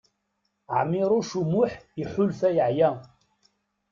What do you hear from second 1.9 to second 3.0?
iḥulfa yeɛya.